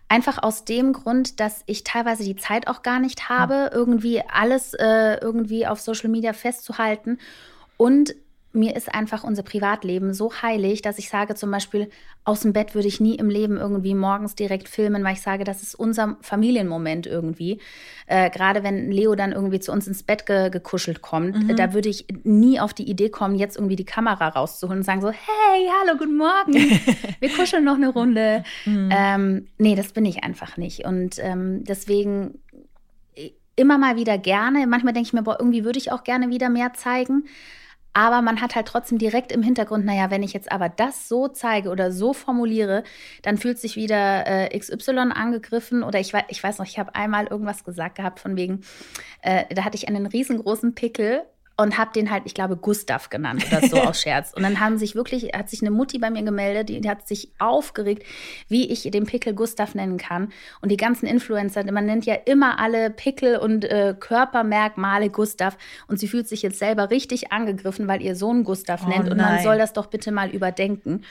Einfach 0.08 0.42
aus 0.42 0.64
dem 0.64 0.94
Grund, 0.94 1.42
dass 1.42 1.64
ich 1.66 1.84
teilweise 1.84 2.24
die 2.24 2.38
Zeit 2.38 2.68
auch 2.68 2.82
gar 2.82 3.00
nicht 3.02 3.28
habe, 3.28 3.72
irgendwie 3.74 4.24
alles 4.26 4.74
äh, 4.74 5.18
irgendwie 5.20 5.68
auf 5.68 5.82
Social 5.82 6.10
Media 6.10 6.32
festzuhalten. 6.32 7.20
Und 7.78 8.16
mir 8.54 8.76
ist 8.76 8.94
einfach 8.94 9.24
unser 9.24 9.44
Privatleben 9.44 10.14
so 10.14 10.32
heilig, 10.42 10.82
dass 10.82 10.98
ich 10.98 11.10
sage 11.10 11.36
zum 11.36 11.52
Beispiel, 11.52 11.90
aus 12.24 12.42
dem 12.42 12.54
Bett 12.54 12.76
würde 12.76 12.88
ich 12.88 13.00
nie 13.00 13.16
im 13.16 13.30
Leben 13.30 13.58
irgendwie 13.58 13.94
morgens 13.94 14.36
direkt 14.36 14.68
filmen, 14.68 15.04
weil 15.04 15.14
ich 15.14 15.22
sage, 15.22 15.44
das 15.44 15.62
ist 15.62 15.76
unser 15.76 16.18
Familienmoment 16.22 17.06
irgendwie. 17.06 17.60
Äh, 18.08 18.30
Gerade 18.32 18.64
wenn 18.64 18.92
Leo 18.92 19.16
dann 19.16 19.32
irgendwie 19.32 19.60
zu 19.60 19.72
uns 19.72 19.88
ins 19.88 20.04
Bett 20.04 20.26
ge 20.26 20.50
gekuschelt 20.50 21.02
kommt, 21.02 21.36
mhm. 21.36 21.56
da 21.56 21.74
würde 21.74 21.90
ich 21.90 22.08
nie 22.24 22.60
auf 22.60 22.74
die 22.74 22.90
Idee 22.90 23.10
kommen, 23.10 23.36
jetzt 23.36 23.58
irgendwie 23.58 23.76
die 23.76 23.86
Kamera 23.86 24.30
rauszuholen 24.30 24.80
und 24.80 24.86
sagen 24.86 25.02
so, 25.02 25.12
hey, 25.12 25.70
hallo, 25.82 25.98
guten 25.98 26.18
Morgen, 26.18 26.54
wir 27.20 27.30
kuscheln 27.30 27.64
noch 27.64 27.76
eine 27.76 27.90
Runde. 27.90 28.44
Mhm. 28.66 28.90
Ähm, 28.92 29.48
nee, 29.58 29.76
das 29.76 29.92
bin 29.92 30.06
ich 30.06 30.24
einfach 30.24 30.58
nicht. 30.58 30.86
Und 30.86 31.20
ähm, 31.20 31.64
deswegen 31.64 32.40
immer 33.56 33.78
mal 33.78 33.96
wieder 33.98 34.18
gerne. 34.18 34.66
Manchmal 34.68 34.94
denke 34.94 35.08
ich 35.08 35.14
mir, 35.14 35.24
boah, 35.24 35.38
irgendwie 35.40 35.66
würde 35.66 35.80
ich 35.80 35.92
auch 35.92 36.04
gerne 36.04 36.30
wieder 36.30 36.50
mehr 36.50 36.74
zeigen. 36.74 37.26
Aber 37.98 38.22
man 38.22 38.42
hat 38.42 38.54
halt 38.54 38.68
trotzdem 38.68 39.00
direkt 39.00 39.32
im 39.32 39.42
Hintergrund, 39.42 39.84
naja, 39.84 40.12
wenn 40.12 40.22
ich 40.22 40.32
jetzt 40.32 40.52
aber 40.52 40.70
das 40.70 41.10
so 41.10 41.28
zeige 41.28 41.72
oder 41.72 41.92
so 41.92 42.14
formuliere, 42.14 42.84
dann 43.24 43.40
fühlt 43.40 43.58
sich 43.58 43.76
wieder 43.76 44.28
äh, 44.28 44.56
XY 44.56 45.14
angegriffen. 45.16 45.82
Oder 45.82 46.00
ich, 46.00 46.14
ich 46.28 46.44
weiß 46.44 46.60
noch, 46.60 46.68
ich 46.68 46.78
habe 46.78 46.94
einmal 46.94 47.26
irgendwas 47.26 47.64
gesagt 47.64 47.96
gehabt 47.96 48.20
von 48.20 48.36
wegen, 48.36 48.62
äh, 49.24 49.52
da 49.52 49.64
hatte 49.66 49.78
ich 49.78 49.88
einen 49.88 50.06
riesengroßen 50.06 50.76
Pickel 50.76 51.24
und 51.60 51.78
habe 51.80 51.92
den 51.92 52.12
halt, 52.12 52.24
ich 52.26 52.36
glaube, 52.36 52.56
Gustav 52.56 53.10
genannt 53.10 53.46
oder 53.48 53.68
so 53.68 53.78
aus 53.82 54.02
Scherz. 54.02 54.32
Und 54.34 54.44
dann 54.44 54.60
haben 54.60 54.78
sich 54.78 54.94
wirklich, 54.94 55.32
hat 55.36 55.50
sich 55.50 55.62
eine 55.62 55.72
Mutti 55.72 55.98
bei 55.98 56.12
mir 56.12 56.22
gemeldet, 56.22 56.70
die, 56.70 56.80
die, 56.82 56.90
hat 56.90 57.08
sich 57.08 57.32
aufgeregt, 57.40 58.04
wie 58.48 58.70
ich 58.72 58.84
den 58.84 59.08
Pickel 59.08 59.34
Gustav 59.34 59.74
nennen 59.74 59.98
kann. 59.98 60.32
Und 60.62 60.70
die 60.70 60.78
ganzen 60.78 61.08
Influencer, 61.08 61.70
man 61.72 61.88
nennt 61.88 62.06
ja 62.06 62.14
immer 62.14 62.60
alle 62.60 62.92
Pickel 62.92 63.38
und 63.38 63.66
äh, 63.66 63.96
Körpermerkmale 64.00 65.10
Gustav. 65.10 65.58
Und 65.88 66.00
sie 66.00 66.08
fühlt 66.08 66.28
sich 66.28 66.44
jetzt 66.44 66.60
selber 66.60 66.92
richtig 66.92 67.32
angegriffen, 67.32 67.88
weil 67.88 68.04
ihr 68.04 68.16
Sohn 68.16 68.44
Gustav 68.44 68.84
oh, 68.86 68.90
nennt. 68.90 69.10
Und 69.10 69.18
man 69.18 69.42
soll 69.42 69.58
das 69.58 69.74
doch 69.74 69.88
bitte 69.88 70.12
mal 70.12 70.30
überdenken. 70.30 71.02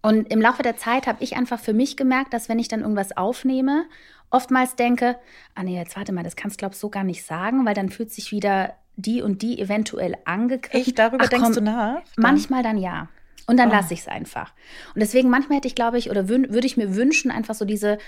Und 0.00 0.32
im 0.32 0.40
Laufe 0.40 0.62
der 0.62 0.76
Zeit 0.76 1.08
habe 1.08 1.22
ich 1.22 1.36
einfach 1.36 1.58
für 1.58 1.72
mich 1.72 1.96
gemerkt, 1.96 2.32
dass 2.34 2.48
wenn 2.48 2.58
ich 2.60 2.68
dann 2.68 2.80
irgendwas 2.80 3.16
aufnehme, 3.16 3.86
oftmals 4.30 4.76
denke, 4.76 5.16
ah 5.54 5.62
nee, 5.62 5.76
jetzt 5.76 5.96
warte 5.96 6.12
mal, 6.12 6.24
das 6.24 6.36
kannst 6.36 6.56
du 6.56 6.58
glaub 6.58 6.74
so 6.74 6.88
gar 6.88 7.04
nicht 7.04 7.24
sagen, 7.24 7.66
weil 7.66 7.74
dann 7.74 7.88
fühlt 7.88 8.10
sich 8.10 8.32
wieder 8.32 8.74
die 8.96 9.22
und 9.22 9.42
die 9.42 9.60
eventuell 9.60 10.16
angegriffen. 10.24 10.80
Echt, 10.80 10.98
darüber 10.98 11.24
Ach, 11.24 11.28
denkst 11.28 11.44
komm, 11.44 11.54
du 11.54 11.62
nach? 11.62 11.94
Dann? 11.94 12.04
Manchmal 12.16 12.62
dann 12.62 12.78
ja. 12.78 13.08
Und 13.46 13.56
dann 13.56 13.70
oh. 13.70 13.72
lasse 13.72 13.94
ich 13.94 14.00
es 14.00 14.08
einfach. 14.08 14.52
Und 14.94 15.00
deswegen 15.00 15.28
manchmal 15.28 15.58
hätte 15.58 15.68
ich, 15.68 15.74
glaube 15.74 15.98
ich, 15.98 16.10
oder 16.10 16.28
würde 16.28 16.66
ich 16.66 16.76
mir 16.76 16.94
wünschen, 16.94 17.30
einfach 17.30 17.54
so 17.54 17.64
diese 17.64 17.98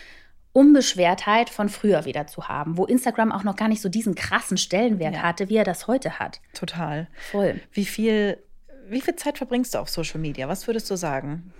Unbeschwertheit 0.53 1.51
von 1.51 1.69
früher 1.69 2.05
wieder 2.05 2.29
zu 2.29 2.49
haben, 2.49 2.79
wo 2.79 2.85
Instagram 2.85 3.33
auch 3.33 3.43
noch 3.43 3.57
gar 3.57 3.69
nicht 3.69 3.83
so 3.83 3.89
diesen 3.89 4.15
krassen 4.15 4.57
Stellenwert 4.57 5.17
ja. 5.17 5.23
hatte, 5.23 5.49
wie 5.49 5.57
er 5.57 5.65
das 5.65 5.89
heute 5.89 6.21
hat. 6.21 6.41
Total. 6.53 7.09
Voll. 7.33 7.61
Wie 7.73 7.85
viel, 7.85 8.39
wie 8.89 9.01
viel 9.01 9.17
Zeit 9.17 9.39
verbringst 9.39 9.75
du 9.75 9.79
auf 9.79 9.89
Social 9.89 10.21
Media? 10.21 10.49
Was 10.49 10.69
würdest 10.69 10.89
du 10.91 10.97
sagen? 10.97 11.53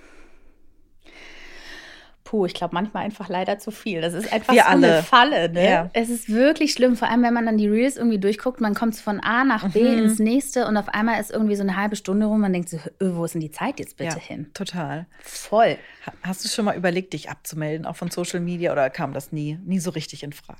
Puh, 2.35 2.47
ich 2.47 2.55
glaube 2.55 2.75
manchmal 2.75 3.05
einfach 3.05 3.29
leider 3.29 3.61
zu 3.61 3.71
viel. 3.71 4.01
Das 4.01 4.13
ist 4.13 4.33
einfach 4.33 4.53
Wir 4.53 4.63
so 4.63 4.69
alle. 4.69 4.93
eine 4.95 5.03
Falle. 5.05 5.49
Ne? 5.51 5.71
Ja. 5.71 5.91
Es 5.93 6.11
ist 6.11 6.29
wirklich 6.29 6.73
schlimm, 6.73 6.97
vor 6.97 7.09
allem 7.09 7.23
wenn 7.23 7.33
man 7.33 7.47
dann 7.47 7.59
die 7.59 7.69
Reels 7.69 7.97
irgendwie 7.97 8.19
durchguckt, 8.19 8.61
man 8.61 8.75
kommt 8.75 8.97
von 8.97 9.21
A 9.21 9.45
nach 9.45 9.71
B 9.71 9.83
mhm. 9.83 9.99
ins 9.99 10.19
nächste 10.19 10.67
und 10.67 10.77
auf 10.77 10.89
einmal 10.89 11.21
ist 11.21 11.31
irgendwie 11.31 11.55
so 11.55 11.63
eine 11.63 11.77
halbe 11.77 11.95
Stunde 11.95 12.27
rum, 12.27 12.41
man 12.41 12.53
denkt 12.53 12.71
so, 12.71 12.79
wo 13.01 13.25
ist 13.25 13.35
denn 13.35 13.41
die 13.41 13.53
Zeit 13.53 13.79
jetzt 13.79 13.99
bitte 13.99 14.17
ja, 14.17 14.21
hin? 14.21 14.51
Total. 14.53 15.07
Voll. 15.21 15.79
Hast 16.25 16.45
du 16.45 16.49
schon 16.49 16.65
mal 16.65 16.77
überlegt, 16.77 17.13
dich 17.13 17.31
abzumelden, 17.31 17.87
auch 17.87 17.95
von 17.95 18.11
Social 18.11 18.41
Media, 18.41 18.73
oder 18.73 18.91
kam 18.91 19.13
das 19.13 19.31
nie, 19.31 19.61
nie 19.65 19.79
so 19.79 19.91
richtig 19.91 20.25
in 20.25 20.33
Frage? 20.33 20.59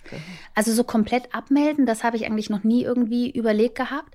Also 0.55 0.73
so 0.73 0.85
komplett 0.85 1.35
abmelden, 1.35 1.87
das 1.87 2.05
habe 2.05 2.17
ich 2.17 2.25
eigentlich 2.25 2.51
noch 2.51 2.63
nie 2.63 2.85
irgendwie 2.85 3.33
überlegt 3.33 3.75
gehabt. 3.75 4.15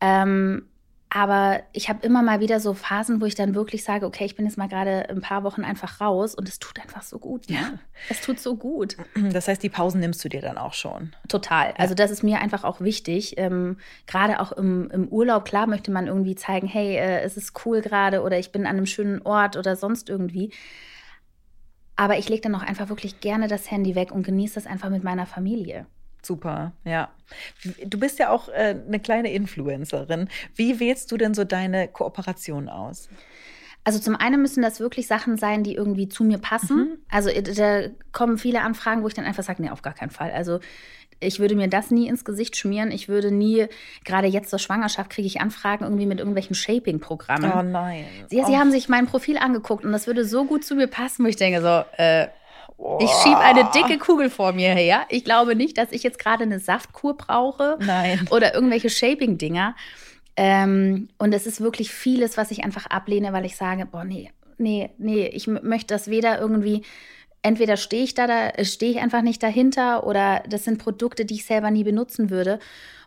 Ähm, 0.00 0.68
aber 1.08 1.62
ich 1.72 1.88
habe 1.88 2.04
immer 2.04 2.20
mal 2.20 2.40
wieder 2.40 2.58
so 2.58 2.74
Phasen, 2.74 3.20
wo 3.20 3.26
ich 3.26 3.36
dann 3.36 3.54
wirklich 3.54 3.84
sage, 3.84 4.06
okay, 4.06 4.24
ich 4.24 4.34
bin 4.34 4.44
jetzt 4.44 4.58
mal 4.58 4.68
gerade 4.68 5.08
ein 5.08 5.20
paar 5.20 5.44
Wochen 5.44 5.62
einfach 5.62 6.00
raus 6.00 6.34
und 6.34 6.48
es 6.48 6.58
tut 6.58 6.80
einfach 6.80 7.02
so 7.02 7.18
gut. 7.18 7.48
Ne? 7.48 7.56
Ja. 7.56 7.72
Es 8.08 8.20
tut 8.20 8.40
so 8.40 8.56
gut. 8.56 8.96
Das 9.36 9.48
heißt, 9.48 9.62
die 9.62 9.68
Pausen 9.68 10.00
nimmst 10.00 10.24
du 10.24 10.28
dir 10.28 10.40
dann 10.40 10.58
auch 10.58 10.72
schon. 10.72 11.14
Total. 11.28 11.74
Also 11.76 11.94
das 11.94 12.10
ist 12.10 12.22
mir 12.22 12.40
einfach 12.40 12.64
auch 12.64 12.80
wichtig. 12.80 13.34
Ähm, 13.38 13.78
gerade 14.06 14.40
auch 14.40 14.52
im, 14.52 14.90
im, 14.90 15.08
Urlaub, 15.08 15.44
klar 15.44 15.66
möchte 15.66 15.90
man 15.90 16.06
irgendwie 16.06 16.34
zeigen, 16.34 16.66
hey, 16.66 16.96
äh, 16.96 17.20
es 17.20 17.36
ist 17.36 17.64
cool 17.64 17.82
gerade 17.82 18.22
oder 18.22 18.38
ich 18.38 18.50
bin 18.50 18.66
an 18.66 18.76
einem 18.76 18.86
schönen 18.86 19.22
Ort 19.22 19.56
oder 19.56 19.76
sonst 19.76 20.08
irgendwie. 20.08 20.50
Aber 21.96 22.18
ich 22.18 22.28
lege 22.28 22.42
dann 22.42 22.54
auch 22.54 22.62
einfach 22.62 22.88
wirklich 22.88 23.20
gerne 23.20 23.48
das 23.48 23.70
Handy 23.70 23.94
weg 23.94 24.10
und 24.12 24.22
genieße 24.24 24.54
das 24.54 24.66
einfach 24.66 24.90
mit 24.90 25.04
meiner 25.04 25.26
Familie. 25.26 25.86
Super, 26.26 26.72
ja. 26.84 27.08
Du 27.84 27.98
bist 27.98 28.18
ja 28.18 28.30
auch 28.30 28.48
äh, 28.48 28.76
eine 28.86 28.98
kleine 29.00 29.32
Influencerin. 29.32 30.28
Wie 30.54 30.80
wählst 30.80 31.12
du 31.12 31.16
denn 31.16 31.34
so 31.34 31.44
deine 31.44 31.88
Kooperation 31.88 32.68
aus? 32.68 33.08
Also 33.84 34.00
zum 34.00 34.16
einen 34.16 34.42
müssen 34.42 34.62
das 34.62 34.80
wirklich 34.80 35.06
Sachen 35.06 35.36
sein, 35.36 35.62
die 35.62 35.76
irgendwie 35.76 36.08
zu 36.08 36.24
mir 36.24 36.38
passen. 36.38 36.76
Mhm. 36.76 36.98
Also 37.08 37.28
äh, 37.28 37.42
da 37.42 37.82
kommen 38.10 38.38
viele 38.38 38.62
Anfragen, 38.62 39.04
wo 39.04 39.08
ich 39.08 39.14
dann 39.14 39.24
einfach 39.24 39.44
sage, 39.44 39.62
nee, 39.62 39.70
auf 39.70 39.82
gar 39.82 39.94
keinen 39.94 40.10
Fall. 40.10 40.32
Also 40.32 40.58
ich 41.20 41.38
würde 41.38 41.54
mir 41.54 41.68
das 41.68 41.92
nie 41.92 42.08
ins 42.08 42.24
Gesicht 42.24 42.56
schmieren. 42.56 42.90
Ich 42.90 43.08
würde 43.08 43.30
nie, 43.30 43.66
gerade 44.04 44.26
jetzt 44.26 44.50
zur 44.50 44.58
Schwangerschaft, 44.58 45.10
kriege 45.10 45.26
ich 45.26 45.40
Anfragen 45.40 45.84
irgendwie 45.84 46.06
mit 46.06 46.18
irgendwelchen 46.18 46.56
Shaping-Programmen. 46.56 47.52
Oh 47.54 47.62
nein. 47.62 48.04
Sie, 48.28 48.42
sie 48.44 48.56
haben 48.56 48.72
sich 48.72 48.88
mein 48.88 49.06
Profil 49.06 49.38
angeguckt 49.38 49.84
und 49.84 49.92
das 49.92 50.08
würde 50.08 50.24
so 50.24 50.44
gut 50.44 50.64
zu 50.64 50.74
mir 50.74 50.88
passen, 50.88 51.24
wo 51.24 51.28
ich 51.28 51.36
denke 51.36 51.62
so, 51.62 51.84
äh, 51.96 52.26
ich 53.00 53.10
schiebe 53.22 53.38
eine 53.38 53.70
dicke 53.74 53.98
Kugel 53.98 54.28
vor 54.30 54.52
mir 54.52 54.74
her. 54.74 55.06
Ich 55.08 55.24
glaube 55.24 55.56
nicht, 55.56 55.78
dass 55.78 55.92
ich 55.92 56.02
jetzt 56.02 56.18
gerade 56.18 56.44
eine 56.44 56.60
Saftkur 56.60 57.16
brauche 57.16 57.78
Nein. 57.80 58.26
oder 58.30 58.54
irgendwelche 58.54 58.90
Shaping-Dinger. 58.90 59.74
Ähm, 60.36 61.08
und 61.18 61.32
es 61.32 61.46
ist 61.46 61.60
wirklich 61.60 61.90
vieles, 61.90 62.36
was 62.36 62.50
ich 62.50 62.64
einfach 62.64 62.86
ablehne, 62.86 63.32
weil 63.32 63.46
ich 63.46 63.56
sage, 63.56 63.86
boah, 63.86 64.04
nee, 64.04 64.30
nee, 64.58 64.90
nee, 64.98 65.26
ich 65.26 65.46
möchte 65.46 65.94
das 65.94 66.08
weder 66.08 66.38
irgendwie, 66.38 66.82
entweder 67.42 67.78
stehe 67.78 68.04
ich 68.04 68.14
da, 68.14 68.26
da 68.26 68.64
stehe 68.64 68.92
ich 68.92 69.00
einfach 69.00 69.22
nicht 69.22 69.42
dahinter 69.42 70.06
oder 70.06 70.42
das 70.48 70.64
sind 70.64 70.78
Produkte, 70.78 71.24
die 71.24 71.34
ich 71.34 71.46
selber 71.46 71.70
nie 71.70 71.84
benutzen 71.84 72.28
würde. 72.28 72.58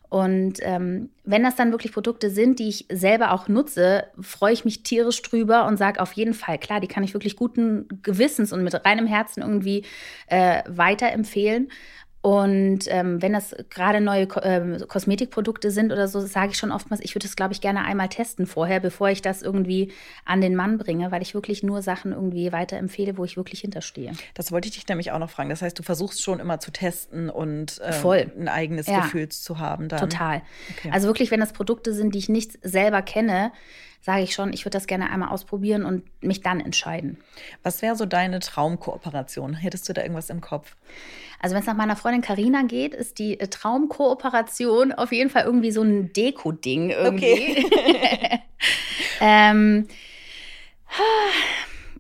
Und 0.09 0.55
ähm, 0.61 1.09
wenn 1.23 1.43
das 1.43 1.55
dann 1.55 1.71
wirklich 1.71 1.93
Produkte 1.93 2.31
sind, 2.31 2.57
die 2.57 2.67
ich 2.67 2.87
selber 2.91 3.31
auch 3.31 3.47
nutze, 3.47 4.05
freue 4.19 4.53
ich 4.53 4.65
mich 4.65 4.81
tierisch 4.81 5.21
drüber 5.21 5.67
und 5.67 5.77
sage 5.77 6.01
auf 6.01 6.13
jeden 6.13 6.33
Fall, 6.33 6.57
klar, 6.57 6.79
die 6.79 6.87
kann 6.87 7.03
ich 7.03 7.13
wirklich 7.13 7.35
guten 7.35 7.87
Gewissens 8.01 8.51
und 8.51 8.63
mit 8.63 8.73
reinem 8.85 9.05
Herzen 9.05 9.41
irgendwie 9.41 9.85
äh, 10.25 10.63
weiterempfehlen. 10.67 11.69
Und 12.21 12.79
ähm, 12.87 13.21
wenn 13.21 13.31
das 13.31 13.55
gerade 13.69 14.01
neue 14.01 14.27
Ko 14.27 14.41
ähm, 14.43 14.77
Kosmetikprodukte 14.87 15.71
sind 15.71 15.93
oder 15.93 16.09
so, 16.09 16.19
sage 16.19 16.51
ich 16.51 16.57
schon 16.57 16.71
oftmals, 16.71 17.01
ich 17.01 17.15
würde 17.15 17.25
das, 17.25 17.37
glaube 17.37 17.53
ich, 17.53 17.61
gerne 17.61 17.85
einmal 17.85 18.09
testen 18.09 18.45
vorher, 18.45 18.81
bevor 18.81 19.09
ich 19.09 19.21
das 19.21 19.41
irgendwie 19.41 19.93
an 20.25 20.41
den 20.41 20.53
Mann 20.53 20.77
bringe, 20.77 21.11
weil 21.11 21.21
ich 21.21 21.33
wirklich 21.33 21.63
nur 21.63 21.81
Sachen 21.81 22.11
irgendwie 22.11 22.51
weiterempfehle, 22.51 23.17
wo 23.17 23.23
ich 23.23 23.37
wirklich 23.37 23.61
hinterstehe. 23.61 24.11
Das 24.33 24.51
wollte 24.51 24.67
ich 24.67 24.73
dich 24.73 24.87
nämlich 24.89 25.13
auch 25.13 25.19
noch 25.19 25.29
fragen. 25.29 25.49
Das 25.49 25.61
heißt, 25.61 25.79
du 25.79 25.83
versuchst 25.83 26.21
schon 26.21 26.41
immer 26.41 26.59
zu 26.59 26.71
testen 26.71 27.29
und 27.29 27.79
ähm, 27.81 27.93
Voll. 27.93 28.31
ein 28.37 28.49
eigenes 28.49 28.87
ja. 28.87 28.99
Gefühl 28.99 29.29
zu 29.29 29.59
haben. 29.59 29.87
Dann. 29.87 30.01
Total. 30.01 30.41
Okay. 30.77 30.89
Also 30.91 31.07
wirklich, 31.07 31.31
wenn 31.31 31.39
das 31.39 31.53
Produkte 31.53 31.93
sind, 31.93 32.15
die 32.15 32.19
ich 32.19 32.27
nicht 32.27 32.59
selber 32.61 33.01
kenne, 33.01 33.53
sage 34.01 34.23
ich 34.23 34.33
schon, 34.33 34.53
ich 34.53 34.65
würde 34.65 34.77
das 34.77 34.87
gerne 34.87 35.09
einmal 35.09 35.29
ausprobieren 35.29 35.85
und 35.85 36.03
mich 36.23 36.41
dann 36.41 36.59
entscheiden. 36.59 37.17
Was 37.63 37.81
wäre 37.81 37.95
so 37.95 38.05
deine 38.05 38.39
Traumkooperation? 38.39 39.53
Hättest 39.55 39.89
du 39.89 39.93
da 39.93 40.01
irgendwas 40.01 40.29
im 40.29 40.41
Kopf? 40.41 40.75
Also 41.39 41.55
wenn 41.55 41.61
es 41.61 41.67
nach 41.67 41.75
meiner 41.75 41.95
Freundin 41.95 42.21
Carina 42.21 42.63
geht, 42.63 42.93
ist 42.93 43.17
die 43.19 43.39
äh, 43.39 43.47
Traumkooperation 43.47 44.91
auf 44.91 45.11
jeden 45.11 45.29
Fall 45.29 45.43
irgendwie 45.43 45.71
so 45.71 45.81
ein 45.81 46.11
Deko-Ding 46.11 46.89
irgendwie. 46.89 47.65
Okay. 47.65 48.39
ähm, 49.21 49.87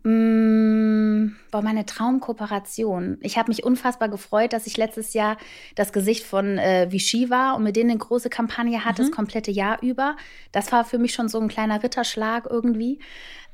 mm, 0.03 1.35
boah, 1.51 1.61
meine 1.61 1.85
Traumkooperation. 1.85 3.17
Ich 3.21 3.37
habe 3.37 3.49
mich 3.49 3.63
unfassbar 3.63 4.09
gefreut, 4.09 4.53
dass 4.53 4.67
ich 4.67 4.77
letztes 4.77 5.13
Jahr 5.13 5.37
das 5.75 5.93
Gesicht 5.93 6.23
von 6.23 6.57
äh, 6.57 6.91
Vichy 6.91 7.29
war 7.29 7.55
und 7.55 7.63
mit 7.63 7.75
denen 7.75 7.91
eine 7.91 7.99
große 7.99 8.29
Kampagne 8.29 8.85
hatte, 8.85 9.01
mhm. 9.01 9.07
das 9.07 9.15
komplette 9.15 9.51
Jahr 9.51 9.81
über. 9.81 10.15
Das 10.51 10.71
war 10.71 10.85
für 10.85 10.97
mich 10.97 11.13
schon 11.13 11.29
so 11.29 11.39
ein 11.39 11.47
kleiner 11.47 11.81
Ritterschlag 11.83 12.47
irgendwie. 12.49 12.99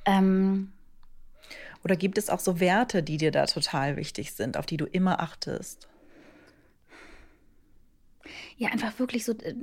Ähm, 0.05 0.71
oder 1.83 1.95
gibt 1.95 2.17
es 2.17 2.29
auch 2.29 2.39
so 2.39 2.59
Werte, 2.59 3.03
die 3.03 3.17
dir 3.17 3.31
da 3.31 3.45
total 3.45 3.95
wichtig 3.95 4.33
sind, 4.33 4.57
auf 4.57 4.65
die 4.65 4.77
du 4.77 4.85
immer 4.85 5.19
achtest? 5.19 5.87
Ja, 8.57 8.69
einfach 8.69 8.97
wirklich 8.97 9.23
so, 9.23 9.33
äh, 9.33 9.53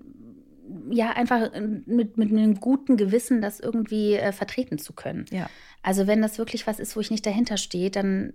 ja, 0.90 1.10
einfach 1.10 1.52
äh, 1.52 1.60
mit, 1.60 2.16
mit 2.16 2.30
einem 2.30 2.60
guten 2.60 2.96
Gewissen 2.96 3.42
das 3.42 3.60
irgendwie 3.60 4.14
äh, 4.14 4.32
vertreten 4.32 4.78
zu 4.78 4.92
können. 4.92 5.26
Ja. 5.30 5.48
Also 5.82 6.06
wenn 6.06 6.22
das 6.22 6.38
wirklich 6.38 6.66
was 6.66 6.78
ist, 6.78 6.96
wo 6.96 7.00
ich 7.00 7.10
nicht 7.10 7.26
dahinter 7.26 7.56
stehe, 7.56 7.90
dann 7.90 8.32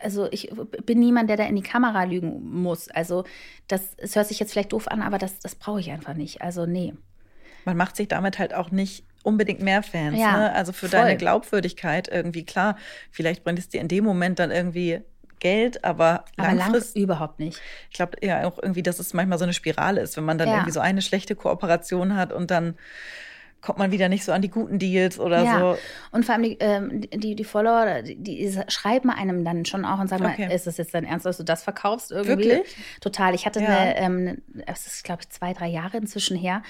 also 0.00 0.28
ich 0.30 0.50
bin 0.84 1.00
niemand, 1.00 1.28
der 1.28 1.36
da 1.36 1.44
in 1.44 1.56
die 1.56 1.62
Kamera 1.62 2.04
lügen 2.04 2.40
muss. 2.62 2.88
Also 2.88 3.24
das, 3.66 3.82
es 3.96 4.16
hört 4.16 4.28
sich 4.28 4.38
jetzt 4.38 4.52
vielleicht 4.52 4.72
doof 4.72 4.88
an, 4.88 5.02
aber 5.02 5.18
das, 5.18 5.40
das 5.40 5.54
brauche 5.54 5.80
ich 5.80 5.90
einfach 5.90 6.14
nicht. 6.14 6.42
Also 6.42 6.66
nee. 6.66 6.94
Man 7.64 7.76
macht 7.76 7.96
sich 7.96 8.08
damit 8.08 8.38
halt 8.38 8.54
auch 8.54 8.70
nicht 8.70 9.04
unbedingt 9.22 9.60
mehr 9.60 9.82
Fans. 9.82 10.18
Ja, 10.18 10.36
ne? 10.36 10.52
Also 10.52 10.72
für 10.72 10.88
voll. 10.88 11.00
deine 11.00 11.16
Glaubwürdigkeit 11.16 12.08
irgendwie 12.08 12.44
klar. 12.44 12.76
Vielleicht 13.10 13.44
bringt 13.44 13.58
es 13.58 13.68
dir 13.68 13.80
in 13.80 13.88
dem 13.88 14.04
Moment 14.04 14.38
dann 14.38 14.50
irgendwie 14.50 15.00
Geld, 15.40 15.84
aber, 15.84 16.24
aber 16.36 16.54
langfristig 16.54 16.96
lang 16.96 17.04
überhaupt 17.04 17.38
nicht. 17.38 17.60
Ich 17.90 17.96
glaube 17.96 18.16
ja 18.22 18.46
auch 18.46 18.58
irgendwie, 18.60 18.82
dass 18.82 18.98
es 18.98 19.14
manchmal 19.14 19.38
so 19.38 19.44
eine 19.44 19.52
Spirale 19.52 20.00
ist, 20.00 20.16
wenn 20.16 20.24
man 20.24 20.38
dann 20.38 20.48
ja. 20.48 20.54
irgendwie 20.54 20.72
so 20.72 20.80
eine 20.80 21.02
schlechte 21.02 21.36
Kooperation 21.36 22.16
hat 22.16 22.32
und 22.32 22.50
dann 22.50 22.76
kommt 23.60 23.78
man 23.78 23.90
wieder 23.90 24.08
nicht 24.08 24.24
so 24.24 24.32
an 24.32 24.42
die 24.42 24.50
guten 24.50 24.78
Deals 24.78 25.18
oder 25.18 25.42
ja. 25.42 25.58
so. 25.58 25.78
Und 26.12 26.24
vor 26.24 26.34
allem 26.34 26.44
die, 26.44 26.56
ähm, 26.60 27.00
die, 27.00 27.34
die, 27.34 27.44
Follower, 27.44 28.02
die, 28.02 28.16
die, 28.16 28.56
schreiben 28.68 29.10
einem 29.10 29.44
dann 29.44 29.64
schon 29.64 29.84
auch 29.84 29.98
und 29.98 30.08
sagen 30.08 30.24
okay. 30.24 30.46
mal, 30.46 30.54
ist 30.54 30.66
das 30.66 30.76
jetzt 30.76 30.94
dein 30.94 31.04
Ernst, 31.04 31.26
dass 31.26 31.38
du 31.38 31.44
das 31.44 31.62
verkaufst 31.62 32.12
irgendwie? 32.12 32.50
Wirklich? 32.50 32.76
Total. 33.00 33.34
Ich 33.34 33.46
hatte 33.46 33.60
ja. 33.60 33.68
eine, 33.68 33.96
ähm, 33.98 34.42
es 34.66 34.86
ist 34.86 35.04
glaube 35.04 35.22
ich 35.22 35.28
zwei, 35.30 35.52
drei 35.52 35.68
Jahre 35.68 35.96
inzwischen 35.96 36.36
her, 36.36 36.62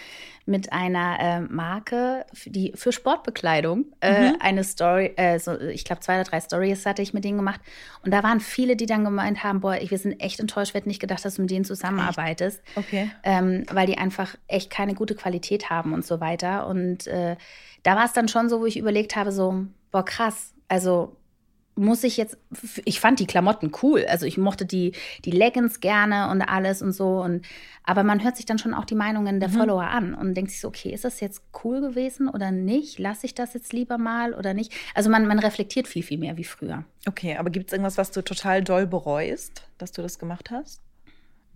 mit 0.48 0.72
einer 0.72 1.18
äh, 1.20 1.40
Marke, 1.40 2.24
die 2.46 2.72
für 2.74 2.90
Sportbekleidung 2.90 3.84
äh, 4.00 4.30
mhm. 4.30 4.36
eine 4.40 4.64
Story, 4.64 5.12
äh, 5.16 5.38
so, 5.38 5.58
ich 5.60 5.84
glaube 5.84 6.00
zwei 6.00 6.14
oder 6.14 6.24
drei 6.24 6.40
Stories 6.40 6.86
hatte 6.86 7.02
ich 7.02 7.12
mit 7.12 7.24
denen 7.24 7.36
gemacht. 7.36 7.60
Und 8.02 8.12
da 8.12 8.22
waren 8.22 8.40
viele, 8.40 8.74
die 8.74 8.86
dann 8.86 9.04
gemeint 9.04 9.44
haben, 9.44 9.60
boah, 9.60 9.76
wir 9.78 9.98
sind 9.98 10.20
echt 10.20 10.40
enttäuscht, 10.40 10.72
wir 10.72 10.78
hätten 10.78 10.88
nicht 10.88 11.00
gedacht, 11.00 11.22
dass 11.22 11.34
du 11.34 11.42
mit 11.42 11.50
denen 11.50 11.66
zusammenarbeitest. 11.66 12.62
Echt? 12.64 12.78
Okay. 12.78 13.10
Ähm, 13.24 13.66
weil 13.70 13.86
die 13.86 13.98
einfach 13.98 14.36
echt 14.46 14.70
keine 14.70 14.94
gute 14.94 15.14
Qualität 15.14 15.68
haben 15.68 15.92
und 15.92 16.06
so 16.06 16.18
weiter. 16.18 16.66
Und 16.66 16.77
äh, 17.06 17.36
da 17.82 17.96
war 17.96 18.04
es 18.04 18.12
dann 18.12 18.28
schon 18.28 18.48
so, 18.48 18.60
wo 18.60 18.66
ich 18.66 18.78
überlegt 18.78 19.16
habe, 19.16 19.32
so, 19.32 19.66
boah, 19.90 20.04
krass, 20.04 20.54
also 20.68 21.16
muss 21.78 22.02
ich 22.02 22.16
jetzt, 22.16 22.36
ich 22.84 23.00
fand 23.00 23.20
die 23.20 23.26
Klamotten 23.26 23.70
cool, 23.82 24.04
also 24.08 24.26
ich 24.26 24.36
mochte 24.36 24.66
die, 24.66 24.92
die 25.24 25.30
Leggings 25.30 25.80
gerne 25.80 26.28
und 26.30 26.42
alles 26.42 26.82
und 26.82 26.92
so 26.92 27.22
und 27.22 27.46
aber 27.84 28.02
man 28.02 28.22
hört 28.22 28.36
sich 28.36 28.44
dann 28.44 28.58
schon 28.58 28.74
auch 28.74 28.84
die 28.84 28.96
Meinungen 28.96 29.40
der 29.40 29.48
mhm. 29.48 29.54
Follower 29.54 29.84
an 29.84 30.12
und 30.12 30.34
denkt 30.34 30.50
sich 30.50 30.60
so, 30.60 30.68
okay, 30.68 30.92
ist 30.92 31.04
das 31.04 31.20
jetzt 31.20 31.40
cool 31.64 31.80
gewesen 31.80 32.28
oder 32.28 32.50
nicht? 32.50 32.98
Lasse 32.98 33.26
ich 33.26 33.34
das 33.34 33.54
jetzt 33.54 33.72
lieber 33.72 33.96
mal 33.96 34.34
oder 34.34 34.52
nicht? 34.52 34.72
Also 34.94 35.08
man, 35.08 35.26
man 35.26 35.38
reflektiert 35.38 35.88
viel, 35.88 36.02
viel 36.02 36.18
mehr 36.18 36.36
wie 36.36 36.44
früher. 36.44 36.84
Okay, 37.06 37.36
aber 37.36 37.48
gibt 37.48 37.68
es 37.68 37.72
irgendwas, 37.72 37.96
was 37.96 38.10
du 38.10 38.22
total 38.22 38.62
doll 38.62 38.86
bereust, 38.86 39.62
dass 39.78 39.92
du 39.92 40.02
das 40.02 40.18
gemacht 40.18 40.50
hast? 40.50 40.82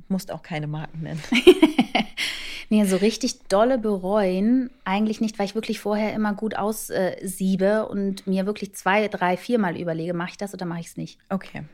Musst 0.09 0.33
auch 0.33 0.43
keine 0.43 0.69
Marken 0.69 1.03
nennen. 1.03 1.23
Nee, 2.69 2.85
so 2.85 2.97
richtig 2.97 3.39
dolle 3.49 3.77
bereuen 3.77 4.71
eigentlich 4.87 5.21
nicht, 5.21 5.39
weil 5.39 5.45
ich 5.45 5.55
wirklich 5.55 5.79
vorher 5.79 6.15
immer 6.15 6.33
gut 6.33 6.57
aussiebe 6.57 7.87
und 7.87 8.27
mir 8.27 8.47
wirklich 8.47 8.75
zwei, 8.75 9.09
drei, 9.09 9.37
viermal 9.37 9.77
überlege, 9.77 10.15
mache 10.15 10.31
ich 10.31 10.37
das 10.39 10.55
oder 10.55 10.65
mache 10.65 10.81
ich 10.81 10.87
es 10.87 10.97
nicht. 10.97 11.19
Okay. 11.29 11.65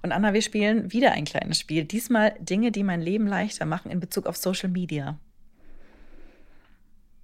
Und 0.00 0.10
Anna, 0.10 0.32
wir 0.32 0.40
spielen 0.40 0.90
wieder 0.90 1.12
ein 1.12 1.26
kleines 1.26 1.58
Spiel. 1.58 1.84
Diesmal 1.84 2.34
Dinge, 2.40 2.72
die 2.72 2.82
mein 2.82 3.02
Leben 3.02 3.26
leichter 3.26 3.66
machen 3.66 3.90
in 3.90 4.00
Bezug 4.00 4.24
auf 4.24 4.38
Social 4.38 4.70
Media. 4.70 5.18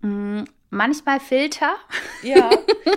Mm, 0.03 0.43
manchmal 0.69 1.19
Filter. 1.21 1.77
Ja. 2.23 2.51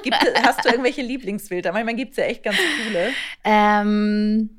Gibt, 0.03 0.15
hast 0.41 0.63
du 0.63 0.69
irgendwelche 0.71 1.01
Lieblingsfilter? 1.01 1.73
Manchmal 1.73 1.95
gibt 1.95 2.11
es 2.11 2.17
ja 2.17 2.23
echt 2.23 2.43
ganz 2.43 2.57
coole. 2.57 3.11
Ähm, 3.43 4.49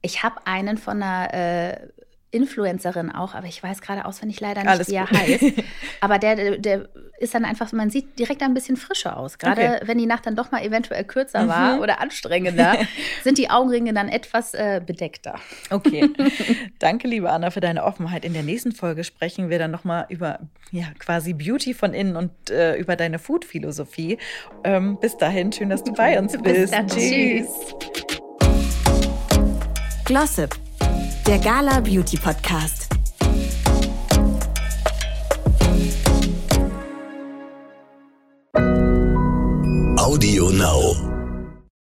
ich 0.00 0.22
habe 0.22 0.46
einen 0.46 0.78
von 0.78 1.02
einer 1.02 1.34
äh, 1.34 1.88
Influencerin 2.30 3.10
auch, 3.10 3.34
aber 3.34 3.46
ich 3.46 3.62
weiß 3.62 3.80
gerade 3.80 4.04
auswendig 4.04 4.40
leider 4.40 4.60
nicht, 4.60 4.70
Alles 4.70 4.88
wie 4.88 4.96
er 4.96 5.06
gut. 5.06 5.18
heißt. 5.18 5.44
Aber 6.00 6.18
der, 6.18 6.58
der 6.58 6.88
ist 7.18 7.34
dann 7.34 7.44
einfach, 7.44 7.72
man 7.72 7.88
sieht 7.88 8.18
direkt 8.18 8.42
ein 8.42 8.52
bisschen 8.52 8.76
frischer 8.76 9.16
aus. 9.16 9.38
Gerade 9.38 9.62
okay. 9.62 9.80
wenn 9.84 9.96
die 9.96 10.06
Nacht 10.06 10.26
dann 10.26 10.36
doch 10.36 10.50
mal 10.50 10.62
eventuell 10.62 11.04
kürzer 11.04 11.44
mhm. 11.44 11.48
war 11.48 11.80
oder 11.80 12.00
anstrengender, 12.00 12.76
sind 13.24 13.38
die 13.38 13.48
Augenringe 13.48 13.94
dann 13.94 14.08
etwas 14.08 14.52
äh, 14.52 14.82
bedeckter. 14.84 15.38
Okay. 15.70 16.10
Danke, 16.78 17.08
liebe 17.08 17.30
Anna, 17.30 17.50
für 17.50 17.60
deine 17.60 17.82
Offenheit. 17.84 18.26
In 18.26 18.34
der 18.34 18.42
nächsten 18.42 18.72
Folge 18.72 19.04
sprechen 19.04 19.48
wir 19.48 19.58
dann 19.58 19.70
nochmal 19.70 20.04
über 20.10 20.40
ja, 20.70 20.84
quasi 20.98 21.32
Beauty 21.32 21.72
von 21.72 21.94
innen 21.94 22.14
und 22.14 22.50
äh, 22.50 22.76
über 22.76 22.94
deine 22.94 23.18
Food-Philosophie. 23.18 24.18
Ähm, 24.64 24.98
bis 25.00 25.16
dahin, 25.16 25.50
schön, 25.50 25.70
dass 25.70 25.82
du 25.82 25.92
bei 25.94 26.18
uns 26.18 26.32
bist. 26.32 26.44
Bis 26.44 26.70
dann, 26.70 26.88
tschüss. 26.88 27.48
Glossip 30.04 30.67
der 31.28 31.38
Gala 31.40 31.80
Beauty 31.80 32.16
Podcast. 32.16 32.88
Audio 39.98 40.48
Now. 40.48 41.07